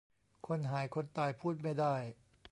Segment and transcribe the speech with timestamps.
[0.47, 1.95] คนหายคนตายพูดไม่ได้